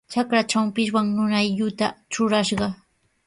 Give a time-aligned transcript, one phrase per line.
[0.13, 2.67] Trakra trawpinman nunaylluta trurashqa.